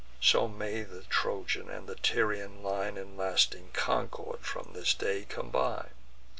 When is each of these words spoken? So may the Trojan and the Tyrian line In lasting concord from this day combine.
So 0.19 0.47
may 0.47 0.81
the 0.81 1.03
Trojan 1.03 1.69
and 1.69 1.85
the 1.85 1.93
Tyrian 1.93 2.63
line 2.63 2.97
In 2.97 3.15
lasting 3.17 3.69
concord 3.73 4.39
from 4.39 4.73
this 4.73 4.95
day 4.95 5.27
combine. 5.29 5.91